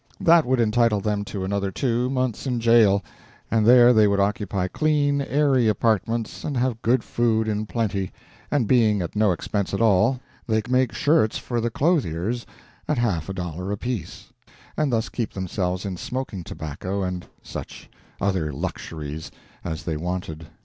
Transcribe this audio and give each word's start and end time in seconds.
That 0.19 0.47
would 0.47 0.59
entitle 0.59 0.99
them 0.99 1.23
to 1.25 1.43
another 1.45 1.69
two 1.69 2.09
months 2.09 2.47
in 2.47 2.59
jail, 2.59 3.03
and 3.51 3.67
there 3.67 3.93
they 3.93 4.07
would 4.07 4.19
occupy 4.19 4.67
clean, 4.67 5.21
airy 5.21 5.67
apartments, 5.67 6.43
and 6.43 6.57
have 6.57 6.81
good 6.81 7.03
food 7.03 7.47
in 7.47 7.67
plenty, 7.67 8.11
and 8.49 8.67
being 8.67 9.03
at 9.03 9.15
no 9.15 9.31
expense 9.31 9.75
at 9.75 9.79
all, 9.79 10.19
they 10.47 10.63
could 10.63 10.71
make 10.71 10.91
shirts 10.91 11.37
for 11.37 11.61
the 11.61 11.69
clothiers 11.69 12.47
at 12.87 12.97
half 12.97 13.29
a 13.29 13.33
dollar 13.35 13.69
apiece 13.71 14.29
and 14.75 14.91
thus 14.91 15.07
keep 15.07 15.33
themselves 15.33 15.85
in 15.85 15.97
smoking 15.97 16.43
tobacco 16.43 17.03
and 17.03 17.27
such 17.43 17.87
other 18.19 18.51
luxuries 18.51 19.29
as 19.63 19.83
they 19.83 19.97
wanted. 19.97 20.47